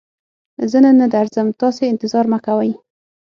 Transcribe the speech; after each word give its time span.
زه 0.71 0.77
نن 0.83 0.95
نه 1.01 1.07
درځم، 1.15 1.47
تاسې 1.61 1.83
انتظار 1.91 2.25
مکوئ! 2.33 2.71